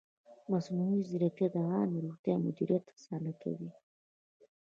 [0.51, 3.69] مصنوعي ځیرکتیا د عامې روغتیا مدیریت اسانه کوي.